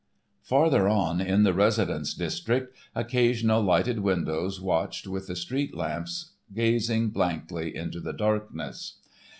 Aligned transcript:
Farther 0.41 0.87
on 0.89 1.21
in 1.21 1.43
the 1.43 1.53
residence 1.53 2.15
district, 2.15 2.75
occasional 2.95 3.61
lighted 3.61 3.99
windows 3.99 4.59
watched 4.59 5.05
with 5.05 5.27
the 5.27 5.35
street 5.35 5.75
lamps 5.75 6.31
gazing 6.55 7.09
blankly 7.11 7.75
into 7.75 7.99
the 7.99 8.11
darkness. 8.13 8.95